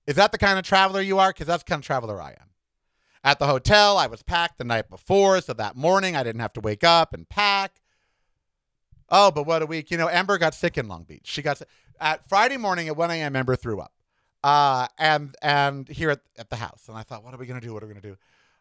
[0.06, 1.30] Is that the kind of traveler you are?
[1.30, 2.50] Because that's the kind of traveler I am.
[3.24, 6.52] At the hotel, I was packed the night before, so that morning I didn't have
[6.52, 7.81] to wake up and pack.
[9.14, 9.90] Oh, but what a week.
[9.90, 11.24] You know, Ember got sick in Long Beach.
[11.24, 11.68] She got sick.
[12.00, 13.92] At Friday morning at 1 a.m., Ember threw up.
[14.42, 16.86] Uh, and and here at, at the house.
[16.88, 17.74] And I thought, what are we to do?
[17.74, 18.16] What are we to do?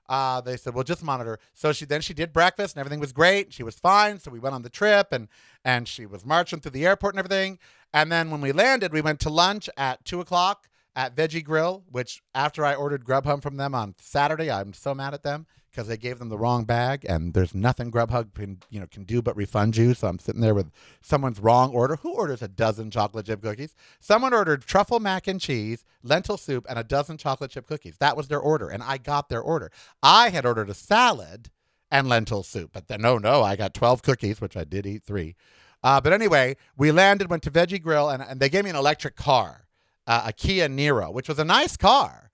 [0.08, 1.40] Uh, they said, well, just monitor.
[1.54, 3.54] So she then she did breakfast and everything was great.
[3.54, 4.20] She was fine.
[4.20, 5.30] So we went on the trip and
[5.64, 7.58] and she was marching through the airport and everything.
[7.94, 11.84] And then when we landed, we went to lunch at two o'clock at Veggie Grill,
[11.90, 15.88] which after I ordered Grubhub from them on Saturday, I'm so mad at them because
[15.88, 19.22] they gave them the wrong bag and there's nothing Grubhub can you know can do
[19.22, 19.94] but refund you.
[19.94, 21.96] So I'm sitting there with someone's wrong order.
[21.98, 23.76] Who orders a dozen chocolate chip cookies?
[24.00, 27.98] Someone ordered truffle mac and cheese, lentil soup, and a dozen chocolate chip cookies.
[27.98, 29.72] That was their order, and I got their order.
[30.04, 31.50] I had ordered a salad
[31.90, 35.04] and lentil soup, but then no, no, I got 12 cookies, which I did eat
[35.04, 35.36] three.
[35.84, 38.76] Uh, but anyway, we landed, went to Veggie Grill, and, and they gave me an
[38.76, 39.66] electric car,
[40.06, 42.31] uh, a Kia Niro, which was a nice car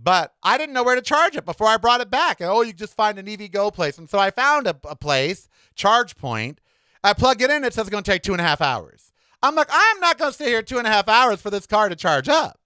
[0.00, 2.40] but I didn't know where to charge it before I brought it back.
[2.40, 3.98] And oh, you just find an EVgo place.
[3.98, 6.58] And so I found a, a place, ChargePoint.
[7.02, 9.12] I plug it in, it says it's going to take two and a half hours.
[9.42, 11.66] I'm like, I'm not going to sit here two and a half hours for this
[11.66, 12.58] car to charge up.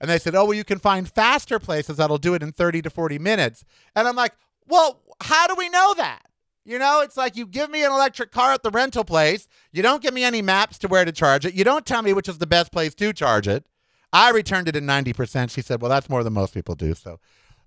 [0.00, 2.82] And they said, oh, well, you can find faster places that'll do it in 30
[2.82, 3.64] to 40 minutes.
[3.94, 4.32] And I'm like,
[4.66, 6.22] well, how do we know that?
[6.64, 9.48] You know, it's like you give me an electric car at the rental place.
[9.72, 11.54] You don't give me any maps to where to charge it.
[11.54, 13.64] You don't tell me which is the best place to charge it.
[14.12, 15.50] I returned it at 90%.
[15.50, 16.94] She said, well, that's more than most people do.
[16.94, 17.18] So,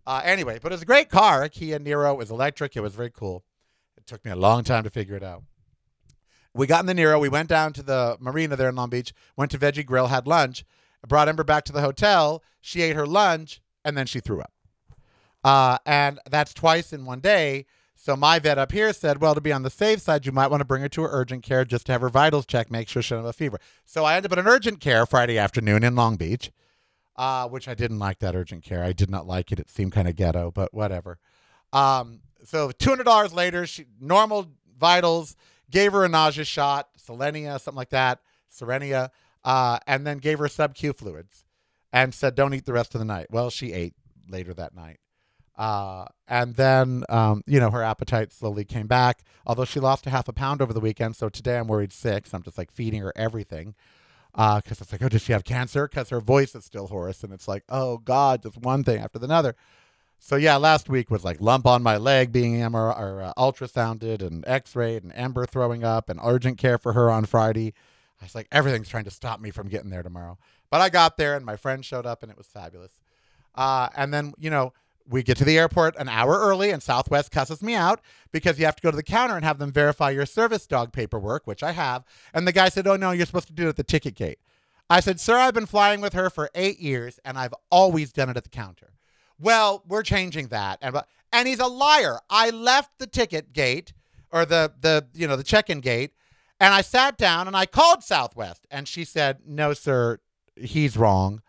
[0.05, 1.43] uh, anyway, but it was a great car.
[1.43, 2.13] A Kia Niro.
[2.13, 2.75] It was electric.
[2.75, 3.43] It was very cool.
[3.97, 5.43] It took me a long time to figure it out.
[6.53, 7.19] We got in the Niro.
[7.19, 10.25] We went down to the marina there in Long Beach, went to Veggie Grill, had
[10.25, 10.63] lunch,
[11.05, 12.41] brought Ember back to the hotel.
[12.61, 14.53] She ate her lunch, and then she threw up.
[15.43, 17.65] Uh, and that's twice in one day.
[18.05, 20.51] So my vet up here said, well, to be on the safe side, you might
[20.51, 22.87] want to bring her to her urgent care just to have her vitals checked, make
[22.87, 23.59] sure she doesn't have a fever.
[23.83, 26.51] So I ended up at an urgent care Friday afternoon in Long Beach,
[27.15, 28.83] uh, which I didn't like that urgent care.
[28.83, 29.59] I did not like it.
[29.59, 31.17] It seemed kind of ghetto, but whatever.
[31.73, 35.35] Um, so $200 later, she normal vitals,
[35.71, 38.19] gave her a nausea shot, Selenia, something like that,
[38.53, 39.09] Cerenia,
[39.43, 41.43] uh, and then gave her sub-Q fluids
[41.91, 43.31] and said, don't eat the rest of the night.
[43.31, 43.95] Well, she ate
[44.29, 44.99] later that night.
[45.57, 50.09] Uh, and then, um, you know, her appetite slowly came back, although she lost a
[50.09, 51.15] half a pound over the weekend.
[51.15, 52.33] So today I'm worried six.
[52.33, 53.75] I'm just like feeding her everything.
[54.33, 55.87] Because it's like, oh, does she have cancer?
[55.87, 57.23] Because her voice is still hoarse.
[57.23, 59.55] And it's like, oh, God, just one thing after another.
[60.19, 64.21] So, yeah, last week was like lump on my leg being MR, or, uh, ultrasounded
[64.21, 67.73] and x rayed and Ember throwing up and urgent care for her on Friday.
[68.19, 70.37] I was like, everything's trying to stop me from getting there tomorrow.
[70.69, 72.99] But I got there and my friend showed up and it was fabulous.
[73.53, 74.73] Uh, and then, you know,
[75.07, 78.01] we get to the airport an hour early and Southwest cusses me out
[78.31, 80.91] because you have to go to the counter and have them verify your service dog
[80.91, 82.03] paperwork, which I have.
[82.33, 84.39] And the guy said, Oh, no, you're supposed to do it at the ticket gate.
[84.89, 88.29] I said, Sir, I've been flying with her for eight years and I've always done
[88.29, 88.93] it at the counter.
[89.39, 90.79] Well, we're changing that.
[90.81, 90.97] And,
[91.31, 92.19] and he's a liar.
[92.29, 93.93] I left the ticket gate
[94.31, 96.11] or the, the you know, the check-in gate
[96.59, 100.19] and I sat down and I called Southwest and she said, No, sir,
[100.55, 101.41] he's wrong.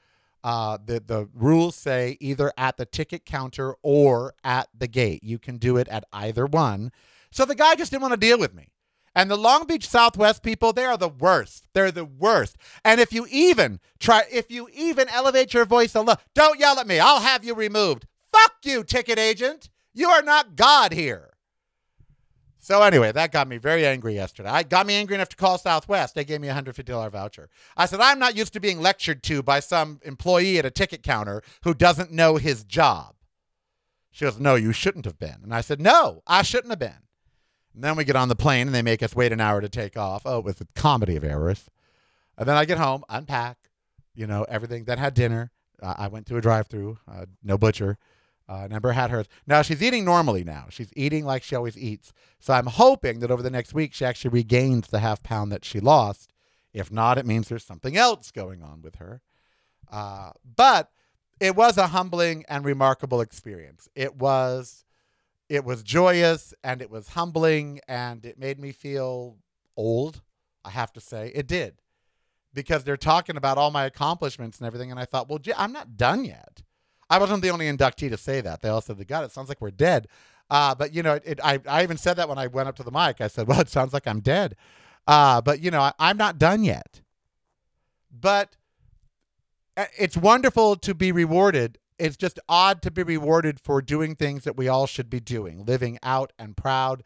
[0.47, 5.25] Uh, the the rules say either at the ticket counter or at the gate.
[5.25, 6.93] You can do it at either one.
[7.33, 8.69] So the guy just didn't want to deal with me.
[9.13, 11.67] And the Long Beach Southwest people, they are the worst.
[11.73, 12.59] They're the worst.
[12.85, 16.79] And if you even try, if you even elevate your voice a little, don't yell
[16.79, 17.01] at me.
[17.01, 18.07] I'll have you removed.
[18.31, 19.69] Fuck you, ticket agent.
[19.95, 21.31] You are not God here.
[22.67, 24.49] So anyway, that got me very angry yesterday.
[24.49, 26.17] I got me angry enough to call Southwest.
[26.17, 27.49] They gave me a $150 voucher.
[27.77, 31.05] I said, I'm not used to being lectured to by some employee at a ticket
[31.05, 33.15] counter who doesn't know his job.
[34.11, 35.37] She goes, No, you shouldn't have been.
[35.45, 37.05] And I said, No, I shouldn't have been.
[37.73, 39.69] And then we get on the plane and they make us wait an hour to
[39.69, 40.23] take off.
[40.25, 41.67] Oh, with a comedy of errors.
[42.37, 43.59] And then I get home, unpack,
[44.13, 44.87] you know, everything.
[44.87, 45.53] Then had dinner.
[45.81, 47.97] Uh, I went to a drive through, uh, no butcher.
[48.49, 49.27] Uh, Ember had hers.
[49.47, 50.67] Now she's eating normally now.
[50.71, 52.13] She's eating like she always eats.
[52.39, 55.65] So I'm hoping that over the next week she actually regains the half pound that
[55.65, 56.33] she lost.
[56.73, 59.21] If not, it means there's something else going on with her.
[59.91, 60.91] Uh, but
[61.41, 63.89] it was a humbling and remarkable experience.
[63.95, 64.85] It was,
[65.49, 69.39] it was joyous and it was humbling and it made me feel
[69.77, 70.23] old.
[70.65, 71.81] I have to say it did,
[72.53, 75.73] because they're talking about all my accomplishments and everything, and I thought, well, gee, I'm
[75.73, 76.63] not done yet.
[77.09, 78.63] I wasn't the only inductee to say that.
[78.63, 80.09] They all said, God, it sounds like we're dead.
[80.51, 82.77] Uh, but, you know, it, it, I, I even said that when I went up
[82.77, 83.21] to the mic.
[83.21, 84.57] I said, well, it sounds like I'm dead.
[85.07, 87.01] Uh, but, you know, I, I'm not done yet.
[88.11, 88.57] But
[89.77, 91.79] uh, it's wonderful to be rewarded.
[91.99, 95.65] It's just odd to be rewarded for doing things that we all should be doing,
[95.65, 97.03] living out and proud,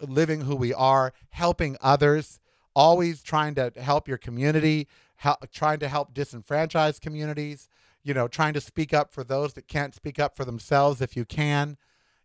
[0.00, 2.40] living who we are, helping others,
[2.74, 7.68] always trying to help your community, help, trying to help disenfranchised communities
[8.02, 11.16] you know, trying to speak up for those that can't speak up for themselves if
[11.16, 11.76] you can.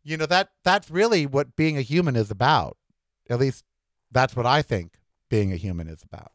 [0.03, 2.77] You know, that that's really what being a human is about.
[3.29, 3.63] At least
[4.11, 4.99] that's what I think
[5.29, 6.31] being a human is about.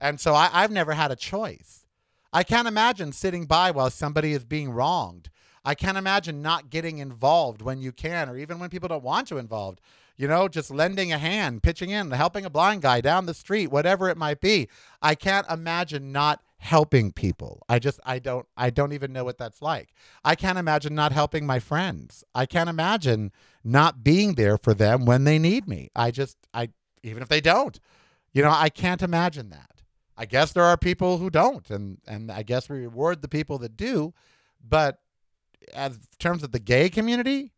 [0.00, 1.86] And so I, I've never had a choice.
[2.32, 5.30] I can't imagine sitting by while somebody is being wronged.
[5.64, 9.30] I can't imagine not getting involved when you can, or even when people don't want
[9.30, 9.80] you involved.
[10.16, 13.70] You know, just lending a hand, pitching in, helping a blind guy down the street,
[13.70, 14.68] whatever it might be.
[15.00, 17.62] I can't imagine not helping people.
[17.68, 19.94] I just I don't I don't even know what that's like.
[20.24, 22.24] I can't imagine not helping my friends.
[22.34, 23.32] I can't imagine
[23.64, 25.90] not being there for them when they need me.
[25.94, 26.70] I just I
[27.02, 27.78] even if they don't.
[28.32, 29.82] You know, I can't imagine that.
[30.16, 33.58] I guess there are people who don't and and I guess we reward the people
[33.58, 34.12] that do,
[34.62, 34.98] but
[35.72, 37.52] as terms of the gay community,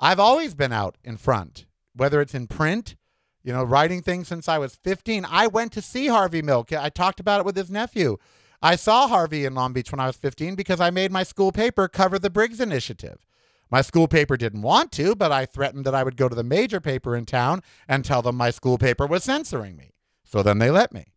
[0.00, 2.96] I've always been out in front, whether it's in print
[3.44, 5.26] you know, writing things since I was 15.
[5.28, 6.72] I went to see Harvey Milk.
[6.72, 8.16] I talked about it with his nephew.
[8.62, 11.52] I saw Harvey in Long Beach when I was 15 because I made my school
[11.52, 13.26] paper cover the Briggs Initiative.
[13.70, 16.42] My school paper didn't want to, but I threatened that I would go to the
[16.42, 19.90] major paper in town and tell them my school paper was censoring me.
[20.24, 21.12] So then they let me.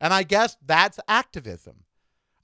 [0.00, 1.84] And I guess that's activism.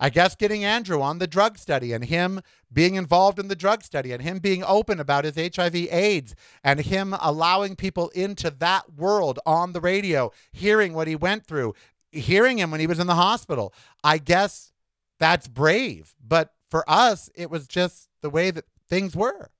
[0.03, 2.40] I guess getting Andrew on the drug study and him
[2.72, 6.34] being involved in the drug study and him being open about his HIV AIDS
[6.64, 11.74] and him allowing people into that world on the radio, hearing what he went through,
[12.11, 13.74] hearing him when he was in the hospital.
[14.03, 14.72] I guess
[15.18, 16.14] that's brave.
[16.26, 19.51] But for us, it was just the way that things were.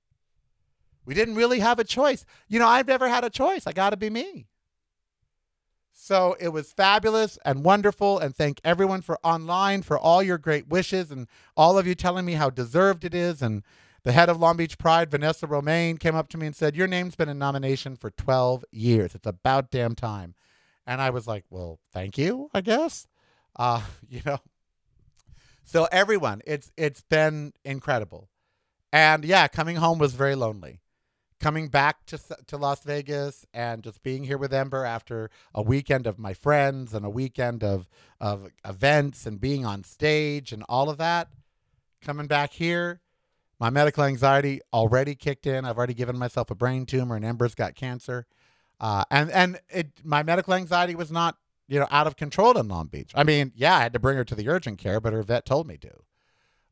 [1.05, 2.25] We didn't really have a choice.
[2.47, 3.67] You know, I've never had a choice.
[3.67, 4.47] I got to be me.
[6.03, 8.17] So it was fabulous and wonderful.
[8.17, 12.25] And thank everyone for online for all your great wishes and all of you telling
[12.25, 13.39] me how deserved it is.
[13.39, 13.61] And
[14.03, 16.87] the head of Long Beach Pride, Vanessa Romaine, came up to me and said, Your
[16.87, 19.13] name's been in nomination for 12 years.
[19.13, 20.33] It's about damn time.
[20.87, 23.05] And I was like, Well, thank you, I guess.
[23.55, 24.39] Uh, you know.
[25.63, 28.27] So everyone, it's it's been incredible.
[28.91, 30.80] And yeah, coming home was very lonely
[31.41, 36.05] coming back to to Las Vegas and just being here with Ember after a weekend
[36.05, 37.89] of my friends and a weekend of
[38.19, 41.29] of events and being on stage and all of that.
[42.01, 43.01] Coming back here,
[43.59, 45.65] my medical anxiety already kicked in.
[45.65, 48.27] I've already given myself a brain tumor, and Ember's got cancer.
[48.79, 51.37] Uh, and and it, my medical anxiety was not
[51.67, 53.11] you know, out of control in Long Beach.
[53.15, 55.45] I mean, yeah, I had to bring her to the urgent care, but her vet
[55.45, 55.91] told me to.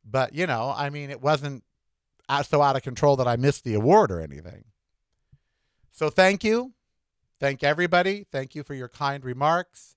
[0.04, 1.64] But, you know, I mean, it wasn't
[2.44, 4.66] so out of control that I missed the award or anything.
[5.92, 6.74] So thank you.
[7.40, 8.26] Thank everybody.
[8.32, 9.96] Thank you for your kind remarks.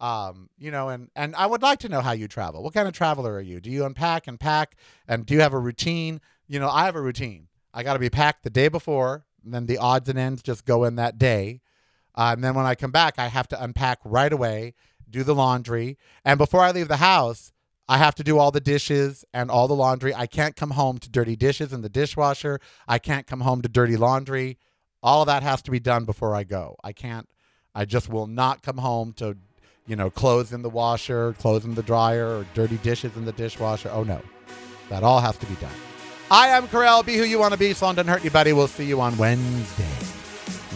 [0.00, 2.62] Um, you know, and and I would like to know how you travel.
[2.62, 3.60] What kind of traveler are you?
[3.60, 4.76] Do you unpack and pack
[5.08, 6.20] and do you have a routine?
[6.46, 7.48] You know, I have a routine.
[7.72, 10.64] I got to be packed the day before, and then the odds and ends just
[10.64, 11.60] go in that day.
[12.14, 14.74] Uh, and then when I come back, I have to unpack right away,
[15.08, 17.52] do the laundry, and before I leave the house,
[17.88, 20.14] I have to do all the dishes and all the laundry.
[20.14, 22.60] I can't come home to dirty dishes in the dishwasher.
[22.88, 24.58] I can't come home to dirty laundry.
[25.02, 26.76] All of that has to be done before I go.
[26.82, 27.28] I can't,
[27.74, 29.36] I just will not come home to,
[29.86, 33.32] you know, clothes in the washer, clothes in the dryer, or dirty dishes in the
[33.32, 33.90] dishwasher.
[33.92, 34.22] Oh no,
[34.88, 35.74] that all has to be done.
[36.30, 37.02] I am Karel.
[37.02, 37.74] Be who you want to be.
[37.74, 38.54] Song doesn't hurt anybody.
[38.54, 39.84] We'll see you on Wednesday.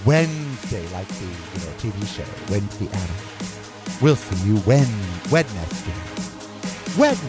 [0.05, 2.89] Wednesday, like the you know TV show Wednesday.
[4.03, 4.87] We'll see you when
[5.31, 6.08] Wednesday.
[6.97, 7.27] Wednesday.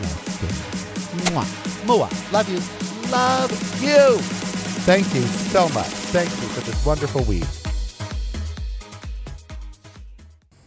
[1.31, 1.85] Mwah.
[1.85, 2.09] Moa.
[2.31, 2.59] Love you.
[3.11, 3.51] Love
[3.81, 4.17] you.
[4.85, 5.87] Thank you so much.
[6.13, 7.43] Thank you for this wonderful week.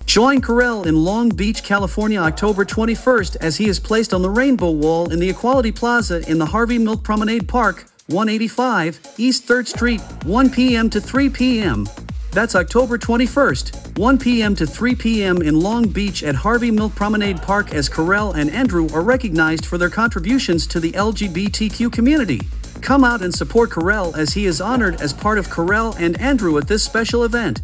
[0.05, 4.70] Join Karel in Long Beach, California, October 21st as he is placed on the Rainbow
[4.70, 10.01] Wall in the Equality Plaza in the Harvey Milk Promenade Park, 185 East 3rd Street,
[10.24, 10.90] 1 p.m.
[10.90, 11.88] to 3 p.m.
[12.33, 14.57] That's October 21st, 1 p.m.
[14.57, 15.43] to 3 p.m.
[15.43, 19.76] in Long Beach at Harvey Milk Promenade Park as Karel and Andrew are recognized for
[19.76, 22.41] their contributions to the LGBTQ community.
[22.80, 26.57] Come out and support Karel as he is honored as part of Karel and Andrew
[26.57, 27.61] at this special event.